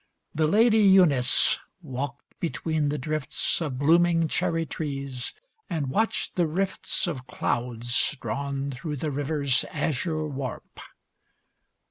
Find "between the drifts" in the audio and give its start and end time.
2.39-3.61